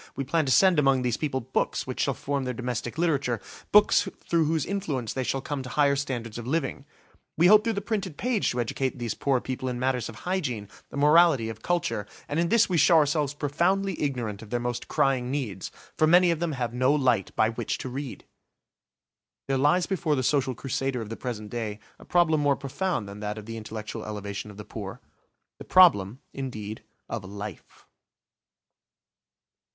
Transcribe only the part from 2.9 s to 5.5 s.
literature–books through whose influence they shall